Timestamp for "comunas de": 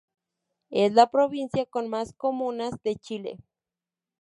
2.13-2.95